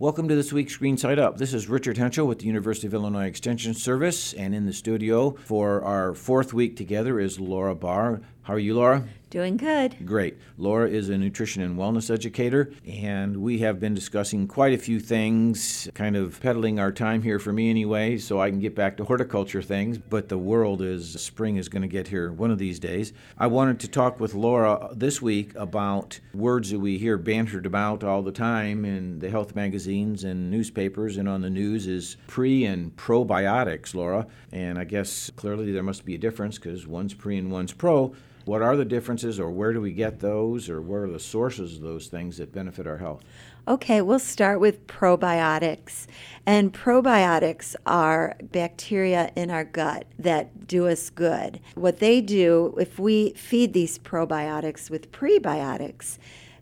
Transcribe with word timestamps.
Welcome 0.00 0.28
to 0.28 0.36
this 0.36 0.52
week's 0.52 0.76
Green 0.76 0.96
Side 0.96 1.18
Up. 1.18 1.38
This 1.38 1.52
is 1.52 1.68
Richard 1.68 1.96
Hentschel 1.96 2.28
with 2.28 2.38
the 2.38 2.46
University 2.46 2.86
of 2.86 2.94
Illinois 2.94 3.26
Extension 3.26 3.74
Service, 3.74 4.32
and 4.32 4.54
in 4.54 4.64
the 4.64 4.72
studio 4.72 5.32
for 5.32 5.82
our 5.82 6.14
fourth 6.14 6.54
week 6.54 6.76
together 6.76 7.18
is 7.18 7.40
Laura 7.40 7.74
Barr. 7.74 8.20
How 8.48 8.54
are 8.54 8.58
you, 8.58 8.76
Laura? 8.76 9.04
Doing 9.28 9.58
good. 9.58 10.06
Great. 10.06 10.38
Laura 10.56 10.88
is 10.88 11.10
a 11.10 11.18
nutrition 11.18 11.60
and 11.60 11.76
wellness 11.76 12.10
educator, 12.10 12.72
and 12.86 13.36
we 13.36 13.58
have 13.58 13.78
been 13.78 13.92
discussing 13.92 14.48
quite 14.48 14.72
a 14.72 14.78
few 14.78 15.00
things, 15.00 15.86
kind 15.92 16.16
of 16.16 16.40
peddling 16.40 16.80
our 16.80 16.90
time 16.90 17.20
here 17.20 17.38
for 17.38 17.52
me 17.52 17.68
anyway, 17.68 18.16
so 18.16 18.40
I 18.40 18.48
can 18.48 18.58
get 18.58 18.74
back 18.74 18.96
to 18.96 19.04
horticulture 19.04 19.60
things. 19.60 19.98
But 19.98 20.30
the 20.30 20.38
world 20.38 20.80
is, 20.80 21.12
spring 21.20 21.58
is 21.58 21.68
going 21.68 21.82
to 21.82 21.88
get 21.88 22.08
here 22.08 22.32
one 22.32 22.50
of 22.50 22.56
these 22.56 22.78
days. 22.78 23.12
I 23.36 23.48
wanted 23.48 23.80
to 23.80 23.88
talk 23.88 24.18
with 24.18 24.32
Laura 24.32 24.88
this 24.94 25.20
week 25.20 25.54
about 25.54 26.18
words 26.32 26.70
that 26.70 26.78
we 26.78 26.96
hear 26.96 27.18
bantered 27.18 27.66
about 27.66 28.02
all 28.02 28.22
the 28.22 28.32
time 28.32 28.86
in 28.86 29.18
the 29.18 29.28
health 29.28 29.54
magazines 29.54 30.24
and 30.24 30.50
newspapers 30.50 31.18
and 31.18 31.28
on 31.28 31.42
the 31.42 31.50
news 31.50 31.86
is 31.86 32.16
pre 32.26 32.64
and 32.64 32.96
probiotics, 32.96 33.94
Laura. 33.94 34.26
And 34.52 34.78
I 34.78 34.84
guess 34.84 35.28
clearly 35.36 35.70
there 35.70 35.82
must 35.82 36.06
be 36.06 36.14
a 36.14 36.18
difference 36.18 36.56
because 36.56 36.86
one's 36.86 37.12
pre 37.12 37.36
and 37.36 37.52
one's 37.52 37.74
pro. 37.74 38.14
What 38.48 38.62
are 38.62 38.76
the 38.76 38.84
differences, 38.86 39.38
or 39.38 39.50
where 39.50 39.74
do 39.74 39.80
we 39.82 39.92
get 39.92 40.20
those, 40.20 40.70
or 40.70 40.80
where 40.80 41.04
are 41.04 41.10
the 41.10 41.20
sources 41.20 41.76
of 41.76 41.82
those 41.82 42.06
things 42.06 42.38
that 42.38 42.50
benefit 42.50 42.86
our 42.86 42.96
health? 42.96 43.22
Okay, 43.68 44.00
we'll 44.00 44.18
start 44.18 44.58
with 44.58 44.86
probiotics. 44.86 46.06
And 46.46 46.72
probiotics 46.72 47.76
are 47.84 48.36
bacteria 48.40 49.30
in 49.36 49.50
our 49.50 49.64
gut 49.64 50.06
that 50.18 50.66
do 50.66 50.88
us 50.88 51.10
good. 51.10 51.60
What 51.74 51.98
they 51.98 52.22
do, 52.22 52.74
if 52.80 52.98
we 52.98 53.34
feed 53.34 53.74
these 53.74 53.98
probiotics 53.98 54.88
with 54.88 55.12
prebiotics, 55.12 56.16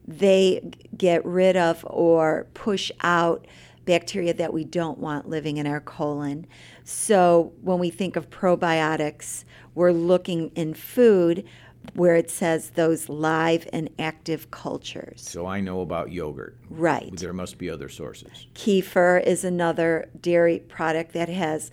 they 0.09 0.69
get 0.97 1.25
rid 1.25 1.57
of 1.57 1.87
or 1.89 2.49
push 2.53 2.91
out 3.03 3.47
bacteria 3.85 4.35
that 4.35 4.53
we 4.53 4.65
don't 4.65 4.99
want 4.99 5.29
living 5.29 5.59
in 5.59 5.69
our 5.69 5.81
colon. 5.81 6.49
So 6.83 7.53
when 7.63 7.79
we 7.79 7.91
think 7.91 8.17
of 8.17 8.29
probiotics, 8.29 9.45
we're 9.77 9.93
looking 9.93 10.51
in 10.57 10.75
food 10.75 11.47
where 11.95 12.17
it 12.17 12.31
says 12.31 12.71
those 12.71 13.09
live 13.09 13.69
and 13.73 13.89
active 13.99 14.51
cultures. 14.51 15.23
So 15.23 15.47
I 15.47 15.61
know 15.61 15.81
about 15.81 16.13
yogurt. 16.13 16.57
Right. 16.69 17.15
There 17.17 17.33
must 17.33 17.59
be 17.59 17.71
other 17.71 17.89
sources. 17.89 18.47
Kefir 18.55 19.25
is 19.25 19.45
another 19.45 20.09
dairy 20.21 20.61
product 20.61 21.13
that 21.13 21.29
has 21.29 21.71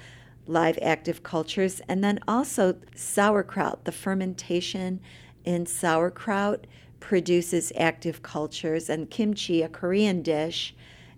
live 0.47 0.77
active 0.81 1.23
cultures. 1.23 1.81
And 1.87 2.03
then 2.03 2.19
also 2.27 2.75
sauerkraut, 2.95 3.85
the 3.85 3.91
fermentation 3.91 4.99
in 5.45 5.65
sauerkraut 5.65 6.67
produces 6.99 7.71
active 7.77 8.21
cultures. 8.23 8.89
And 8.89 9.09
kimchi, 9.09 9.61
a 9.61 9.69
Korean 9.69 10.21
dish, 10.21 10.73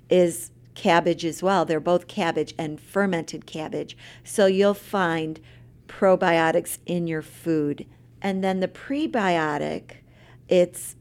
is 0.10 0.52
cabbage 0.74 1.26
as 1.26 1.42
well. 1.42 1.66
They're 1.66 1.80
both 1.80 2.08
cabbage 2.08 2.54
and 2.58 2.80
fermented 2.80 3.46
cabbage. 3.46 3.98
So 4.24 4.46
you'll 4.46 4.74
find 4.74 5.40
probiotics 5.88 6.80
in 6.86 7.08
your 7.08 7.22
food 7.22 7.86
and 8.26 8.44
then 8.44 8.60
the 8.60 8.68
prebiotic, 8.68 9.98
it's 10.50 10.96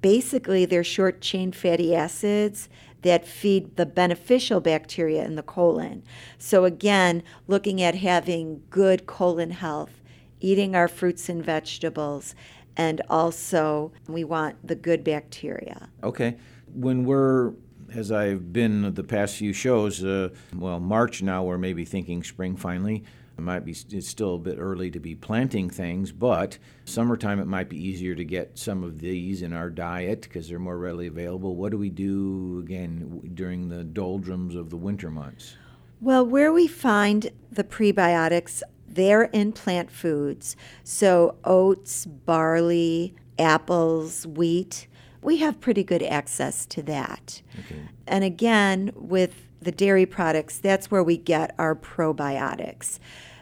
basically 0.00 0.64
they're 0.64 0.82
short 0.82 1.20
chain 1.20 1.52
fatty 1.52 1.94
acids 1.94 2.70
that 3.02 3.26
feed 3.26 3.76
the 3.76 3.84
beneficial 3.84 4.62
bacteria 4.62 5.22
in 5.22 5.34
the 5.34 5.42
colon. 5.42 6.02
So, 6.38 6.64
again, 6.64 7.22
looking 7.46 7.82
at 7.82 7.96
having 7.96 8.62
good 8.70 9.04
colon 9.04 9.50
health, 9.50 10.00
eating 10.40 10.74
our 10.74 10.88
fruits 10.88 11.28
and 11.28 11.44
vegetables, 11.44 12.34
and 12.78 13.02
also 13.10 13.92
we 14.08 14.24
want 14.24 14.66
the 14.66 14.74
good 14.74 15.04
bacteria. 15.04 15.90
Okay. 16.02 16.38
When 16.72 17.04
we're 17.04 17.52
as 17.94 18.10
I've 18.10 18.54
been 18.54 18.94
the 18.94 19.04
past 19.04 19.36
few 19.36 19.52
shows, 19.52 20.02
uh, 20.02 20.30
well, 20.56 20.80
March 20.80 21.22
now, 21.22 21.42
we're 21.42 21.58
maybe 21.58 21.84
thinking 21.84 22.22
spring 22.22 22.56
finally. 22.56 23.04
It 23.40 23.44
might 23.44 23.64
be 23.64 23.70
it's 23.72 24.06
still 24.06 24.34
a 24.34 24.38
bit 24.38 24.58
early 24.58 24.90
to 24.90 25.00
be 25.00 25.14
planting 25.14 25.70
things, 25.70 26.12
but 26.12 26.58
summertime 26.84 27.40
it 27.40 27.46
might 27.46 27.70
be 27.70 27.82
easier 27.82 28.14
to 28.14 28.22
get 28.22 28.58
some 28.58 28.84
of 28.84 29.00
these 29.00 29.40
in 29.40 29.54
our 29.54 29.70
diet 29.70 30.20
because 30.20 30.46
they're 30.46 30.58
more 30.58 30.76
readily 30.76 31.06
available. 31.06 31.56
What 31.56 31.70
do 31.70 31.78
we 31.78 31.88
do 31.88 32.60
again 32.62 33.30
during 33.32 33.70
the 33.70 33.82
doldrums 33.82 34.54
of 34.54 34.68
the 34.68 34.76
winter 34.76 35.10
months? 35.10 35.56
Well, 36.02 36.26
where 36.26 36.52
we 36.52 36.66
find 36.66 37.30
the 37.50 37.64
prebiotics, 37.64 38.62
they're 38.86 39.24
in 39.24 39.52
plant 39.52 39.90
foods. 39.90 40.54
So 40.84 41.36
oats, 41.42 42.04
barley, 42.04 43.14
apples, 43.38 44.26
wheat, 44.26 44.86
we 45.22 45.38
have 45.38 45.60
pretty 45.60 45.82
good 45.82 46.02
access 46.02 46.66
to 46.66 46.82
that. 46.82 47.40
Okay. 47.60 47.88
And 48.06 48.22
again, 48.22 48.92
with 48.94 49.46
the 49.62 49.72
dairy 49.72 50.06
products, 50.06 50.58
that's 50.58 50.90
where 50.90 51.02
we 51.02 51.16
get 51.16 51.54
our 51.58 51.74
probiotics. 51.74 52.98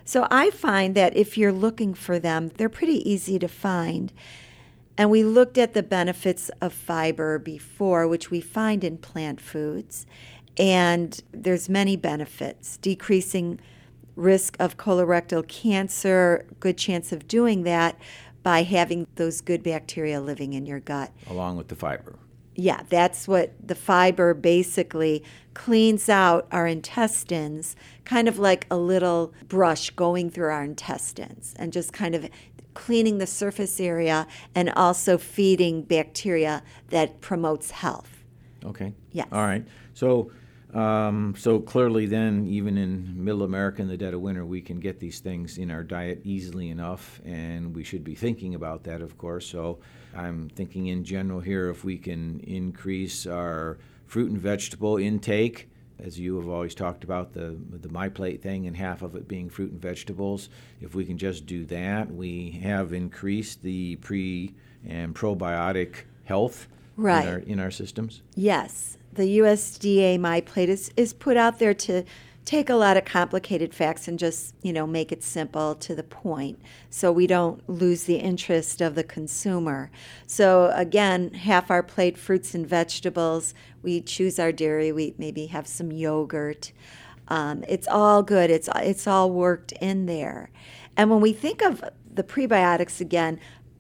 So 0.08 0.26
I 0.30 0.48
find 0.48 0.94
that 0.94 1.14
if 1.18 1.36
you're 1.36 1.52
looking 1.52 1.92
for 1.92 2.18
them, 2.18 2.50
they're 2.56 2.70
pretty 2.70 3.06
easy 3.06 3.38
to 3.40 3.46
find. 3.46 4.10
And 4.96 5.10
we 5.10 5.22
looked 5.22 5.58
at 5.58 5.74
the 5.74 5.82
benefits 5.82 6.50
of 6.62 6.72
fiber 6.72 7.38
before, 7.38 8.08
which 8.08 8.30
we 8.30 8.40
find 8.40 8.84
in 8.84 8.96
plant 8.96 9.38
foods. 9.38 10.06
And 10.56 11.20
there's 11.30 11.68
many 11.68 11.94
benefits, 11.94 12.78
decreasing 12.78 13.60
risk 14.16 14.56
of 14.58 14.78
colorectal 14.78 15.46
cancer, 15.46 16.46
good 16.58 16.78
chance 16.78 17.12
of 17.12 17.28
doing 17.28 17.64
that 17.64 17.98
by 18.42 18.62
having 18.62 19.06
those 19.16 19.42
good 19.42 19.62
bacteria 19.62 20.22
living 20.22 20.54
in 20.54 20.64
your 20.64 20.80
gut. 20.80 21.12
Along 21.28 21.58
with 21.58 21.68
the 21.68 21.76
fiber. 21.76 22.14
Yeah, 22.60 22.82
that's 22.88 23.28
what 23.28 23.52
the 23.64 23.76
fiber 23.76 24.34
basically 24.34 25.22
cleans 25.54 26.08
out 26.08 26.48
our 26.50 26.66
intestines, 26.66 27.76
kind 28.04 28.26
of 28.26 28.40
like 28.40 28.66
a 28.68 28.76
little 28.76 29.32
brush 29.46 29.90
going 29.90 30.28
through 30.28 30.50
our 30.50 30.64
intestines 30.64 31.54
and 31.56 31.72
just 31.72 31.92
kind 31.92 32.16
of 32.16 32.28
cleaning 32.74 33.18
the 33.18 33.28
surface 33.28 33.78
area 33.78 34.26
and 34.56 34.70
also 34.70 35.18
feeding 35.18 35.82
bacteria 35.82 36.64
that 36.88 37.20
promotes 37.20 37.70
health. 37.70 38.24
Okay. 38.64 38.92
Yes. 39.12 39.28
All 39.30 39.46
right. 39.46 39.64
So 39.94 40.32
um, 40.74 41.34
so 41.38 41.60
clearly, 41.60 42.06
then, 42.06 42.46
even 42.46 42.76
in 42.76 43.24
Middle 43.24 43.42
America 43.42 43.80
in 43.80 43.88
the 43.88 43.96
dead 43.96 44.12
of 44.12 44.20
winter, 44.20 44.44
we 44.44 44.60
can 44.60 44.80
get 44.80 45.00
these 45.00 45.18
things 45.18 45.56
in 45.56 45.70
our 45.70 45.82
diet 45.82 46.20
easily 46.24 46.68
enough, 46.68 47.20
and 47.24 47.74
we 47.74 47.84
should 47.84 48.04
be 48.04 48.14
thinking 48.14 48.54
about 48.54 48.84
that, 48.84 49.00
of 49.00 49.16
course. 49.16 49.46
So 49.46 49.78
I'm 50.14 50.50
thinking 50.50 50.88
in 50.88 51.04
general 51.04 51.40
here 51.40 51.70
if 51.70 51.84
we 51.84 51.96
can 51.96 52.40
increase 52.40 53.26
our 53.26 53.78
fruit 54.06 54.30
and 54.30 54.38
vegetable 54.38 54.98
intake, 54.98 55.70
as 55.98 56.20
you 56.20 56.36
have 56.36 56.48
always 56.48 56.74
talked 56.74 57.02
about 57.02 57.32
the 57.32 57.56
the 57.70 57.88
my 57.88 58.10
plate 58.10 58.42
thing, 58.42 58.66
and 58.66 58.76
half 58.76 59.00
of 59.00 59.16
it 59.16 59.26
being 59.26 59.48
fruit 59.48 59.70
and 59.70 59.80
vegetables. 59.80 60.50
If 60.82 60.94
we 60.94 61.06
can 61.06 61.16
just 61.16 61.46
do 61.46 61.64
that, 61.66 62.10
we 62.10 62.60
have 62.62 62.92
increased 62.92 63.62
the 63.62 63.96
pre 63.96 64.54
and 64.86 65.14
probiotic 65.14 66.04
health 66.24 66.68
right. 66.94 67.26
in, 67.26 67.32
our, 67.32 67.38
in 67.38 67.58
our 67.58 67.70
systems. 67.70 68.20
Yes 68.34 68.98
the 69.18 69.38
USDA 69.40 70.18
My 70.18 70.40
Plate 70.40 70.68
is, 70.68 70.92
is 70.96 71.12
put 71.12 71.36
out 71.36 71.58
there 71.58 71.74
to 71.74 72.04
take 72.44 72.70
a 72.70 72.74
lot 72.74 72.96
of 72.96 73.04
complicated 73.04 73.74
facts 73.74 74.08
and 74.08 74.18
just, 74.18 74.54
you 74.62 74.72
know, 74.72 74.86
make 74.86 75.12
it 75.12 75.22
simple 75.22 75.74
to 75.74 75.94
the 75.94 76.02
point 76.02 76.58
so 76.88 77.12
we 77.12 77.26
don't 77.26 77.68
lose 77.68 78.04
the 78.04 78.16
interest 78.16 78.80
of 78.80 78.94
the 78.94 79.04
consumer. 79.04 79.90
So 80.26 80.72
again, 80.74 81.34
half 81.34 81.70
our 81.70 81.82
plate 81.82 82.16
fruits 82.16 82.54
and 82.54 82.66
vegetables, 82.66 83.52
we 83.82 84.00
choose 84.00 84.38
our 84.38 84.52
dairy, 84.52 84.92
we 84.92 85.14
maybe 85.18 85.46
have 85.46 85.66
some 85.66 85.92
yogurt. 85.92 86.72
Um, 87.26 87.64
it's 87.68 87.86
all 87.86 88.22
good. 88.22 88.50
It's 88.50 88.70
it's 88.76 89.06
all 89.06 89.30
worked 89.30 89.72
in 89.72 90.06
there. 90.06 90.50
And 90.96 91.10
when 91.10 91.20
we 91.20 91.34
think 91.34 91.60
of 91.60 91.84
the 92.10 92.22
prebiotics 92.22 93.00
again, 93.00 93.38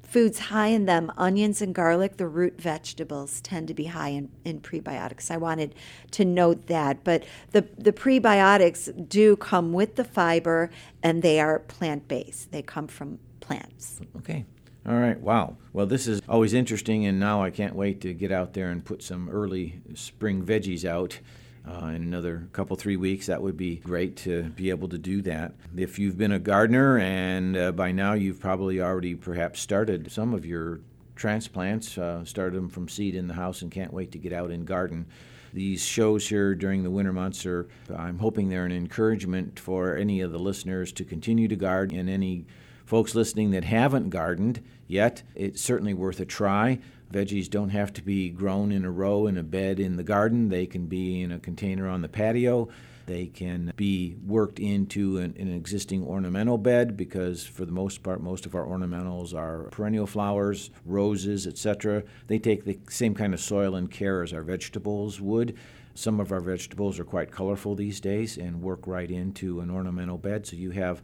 foods 0.08 0.38
high 0.38 0.68
in 0.68 0.86
them, 0.86 1.12
onions 1.16 1.60
and 1.60 1.74
garlic, 1.74 2.16
the 2.16 2.26
root 2.26 2.60
vegetables 2.60 3.40
tend 3.42 3.68
to 3.68 3.74
be 3.74 3.84
high 3.84 4.08
in, 4.08 4.30
in 4.44 4.60
prebiotics. 4.60 5.30
I 5.30 5.36
wanted 5.36 5.74
to 6.12 6.24
note 6.24 6.66
that. 6.66 7.04
But 7.04 7.24
the, 7.52 7.66
the 7.76 7.92
prebiotics 7.92 9.08
do 9.08 9.36
come 9.36 9.72
with 9.72 9.96
the 9.96 10.04
fiber 10.04 10.70
and 11.02 11.22
they 11.22 11.38
are 11.40 11.58
plant 11.60 12.08
based, 12.08 12.50
they 12.52 12.62
come 12.62 12.86
from 12.86 13.18
plants. 13.40 14.00
Okay. 14.16 14.44
All 14.86 14.96
right. 14.96 15.20
Wow. 15.20 15.58
Well, 15.74 15.84
this 15.84 16.06
is 16.06 16.22
always 16.26 16.54
interesting, 16.54 17.04
and 17.04 17.20
now 17.20 17.42
I 17.42 17.50
can't 17.50 17.74
wait 17.74 18.00
to 18.00 18.14
get 18.14 18.32
out 18.32 18.54
there 18.54 18.70
and 18.70 18.82
put 18.82 19.02
some 19.02 19.28
early 19.28 19.82
spring 19.94 20.42
veggies 20.42 20.86
out 20.86 21.20
uh, 21.68 21.86
in 21.86 22.02
another 22.02 22.48
couple 22.52 22.76
three 22.76 22.96
weeks 22.96 23.26
that 23.26 23.42
would 23.42 23.56
be 23.56 23.76
great 23.76 24.16
to 24.16 24.44
be 24.50 24.70
able 24.70 24.88
to 24.88 24.98
do 24.98 25.20
that. 25.22 25.52
If 25.76 25.98
you've 25.98 26.16
been 26.16 26.32
a 26.32 26.38
gardener 26.38 26.98
and 26.98 27.56
uh, 27.56 27.72
by 27.72 27.92
now 27.92 28.14
you've 28.14 28.40
probably 28.40 28.80
already 28.80 29.14
perhaps 29.14 29.60
started 29.60 30.10
some 30.10 30.32
of 30.34 30.46
your 30.46 30.80
transplants 31.16 31.98
uh, 31.98 32.24
started 32.24 32.56
them 32.56 32.68
from 32.68 32.88
seed 32.88 33.14
in 33.14 33.26
the 33.26 33.34
house 33.34 33.62
and 33.62 33.70
can't 33.70 33.92
wait 33.92 34.12
to 34.12 34.18
get 34.18 34.32
out 34.32 34.50
and 34.50 34.66
garden. 34.66 35.06
These 35.52 35.84
shows 35.84 36.28
here 36.28 36.54
during 36.54 36.84
the 36.84 36.90
winter 36.90 37.12
months 37.12 37.44
are 37.46 37.68
i'm 37.96 38.18
hoping 38.18 38.48
they're 38.48 38.66
an 38.66 38.72
encouragement 38.72 39.58
for 39.58 39.96
any 39.96 40.20
of 40.20 40.30
the 40.30 40.38
listeners 40.38 40.92
to 40.92 41.04
continue 41.04 41.48
to 41.48 41.56
garden. 41.56 41.98
And 41.98 42.08
any 42.08 42.46
folks 42.84 43.14
listening 43.14 43.50
that 43.50 43.64
haven't 43.64 44.10
gardened 44.10 44.62
yet 44.86 45.22
it's 45.34 45.60
certainly 45.60 45.92
worth 45.92 46.20
a 46.20 46.24
try 46.24 46.78
Veggies 47.12 47.48
don't 47.48 47.70
have 47.70 47.92
to 47.94 48.02
be 48.02 48.28
grown 48.28 48.70
in 48.70 48.84
a 48.84 48.90
row 48.90 49.26
in 49.26 49.38
a 49.38 49.42
bed 49.42 49.80
in 49.80 49.96
the 49.96 50.02
garden, 50.02 50.48
they 50.48 50.66
can 50.66 50.86
be 50.86 51.22
in 51.22 51.32
a 51.32 51.38
container 51.38 51.88
on 51.88 52.02
the 52.02 52.08
patio. 52.08 52.68
They 53.06 53.26
can 53.26 53.72
be 53.74 54.16
worked 54.26 54.58
into 54.58 55.16
an, 55.16 55.34
an, 55.38 55.50
existing 55.50 56.04
ornamental 56.04 56.58
bed 56.58 56.94
because, 56.94 57.42
for 57.42 57.64
the 57.64 57.72
most 57.72 58.02
part, 58.02 58.22
most 58.22 58.44
of 58.44 58.54
our 58.54 58.66
ornamentals 58.66 59.34
are 59.34 59.70
perennial 59.70 60.06
flowers, 60.06 60.70
roses, 60.84 61.46
etc. 61.46 62.02
They 62.26 62.38
take 62.38 62.66
the 62.66 62.78
same 62.90 63.14
kind 63.14 63.32
of 63.32 63.40
soil 63.40 63.74
and 63.76 63.90
care 63.90 64.22
as 64.22 64.34
our 64.34 64.42
vegetables 64.42 65.22
would. 65.22 65.56
Some 65.94 66.20
of 66.20 66.30
our 66.30 66.40
vegetables 66.40 66.98
are 66.98 67.04
quite 67.04 67.30
colorful 67.30 67.74
these 67.74 67.98
days 67.98 68.36
and 68.36 68.60
work 68.60 68.86
right 68.86 69.10
into 69.10 69.60
an 69.60 69.70
ornamental 69.70 70.18
bed. 70.18 70.46
So 70.46 70.56
you 70.56 70.72
have 70.72 71.00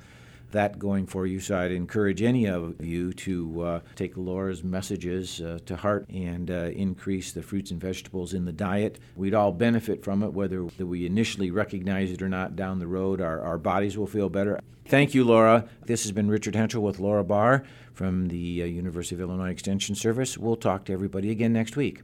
that 0.55 0.79
going 0.79 1.07
for 1.07 1.27
you. 1.27 1.39
So 1.39 1.57
I'd 1.57 1.71
encourage 1.71 2.23
any 2.23 2.47
of 2.47 2.85
you 2.85 3.13
to 3.13 3.63
uh, 3.63 3.81
take 3.95 4.17
Laura's 4.17 4.65
messages 4.65 5.41
uh, 5.41 5.59
to 5.67 5.77
heart 5.77 6.09
and 6.09 6.51
uh, 6.51 6.71
increase 6.75 7.33
the 7.33 7.43
fruits 7.43 7.71
and 7.71 7.81
vegetables 7.81 8.35
in 8.35 8.45
the 8.45 8.53
diet. 8.53 8.99
We'd 9.15 9.35
all 9.35 9.53
benefit 9.53 10.03
from 10.03 10.23
it, 10.23 10.33
whether 10.33 10.65
we 10.65 11.07
initially 11.07 11.51
recognize 11.51 12.11
it 12.11 12.23
or 12.23 12.29
not 12.29 12.57
down 12.57 12.79
the 12.79 12.87
road. 12.87 13.21
Our, 13.21 13.41
our 13.41 13.59
bodies 13.59 13.97
will 13.97 14.07
feel 14.07 14.29
better. 14.29 14.59
Thank 14.87 15.15
you, 15.15 15.25
Laura. 15.25 15.69
This 15.87 16.03
has 16.03 16.13
been 16.13 16.29
Richard 16.29 16.55
Hentschel 16.55 16.83
with 16.83 16.99
Laura 16.99 17.25
Barr 17.25 17.65
from 17.93 18.29
the 18.29 18.63
uh, 18.63 18.67
University 18.67 19.15
of 19.15 19.21
Illinois 19.21 19.51
Extension 19.51 19.95
Service. 19.95 20.37
We'll 20.37 20.57
talk 20.57 20.85
to 20.87 20.93
everybody 20.93 21.31
again 21.31 21.53
next 21.53 21.77
week. 21.77 22.03